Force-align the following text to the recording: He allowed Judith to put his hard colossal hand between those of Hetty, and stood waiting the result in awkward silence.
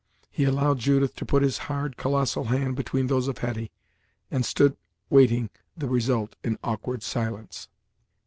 He 0.31 0.45
allowed 0.45 0.79
Judith 0.79 1.13
to 1.17 1.27
put 1.27 1.43
his 1.43 1.59
hard 1.69 1.95
colossal 1.95 2.45
hand 2.45 2.75
between 2.75 3.05
those 3.05 3.27
of 3.27 3.37
Hetty, 3.37 3.69
and 4.31 4.43
stood 4.43 4.75
waiting 5.11 5.51
the 5.77 5.87
result 5.87 6.35
in 6.43 6.57
awkward 6.63 7.03
silence. 7.03 7.67